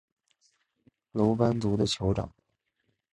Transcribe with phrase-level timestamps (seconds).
[1.11, 2.33] 楼班族的酋长。